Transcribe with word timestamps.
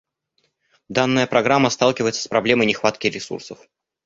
Данная 0.89 1.27
программа 1.27 1.69
сталкивается 1.69 2.23
с 2.23 2.27
проблемой 2.27 2.65
нехватки 2.65 3.05
ресурсов. 3.05 3.59